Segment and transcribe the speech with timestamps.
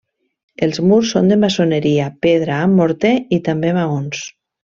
[0.67, 4.27] Els murs són de maçoneria, pedra amb morter i també maons.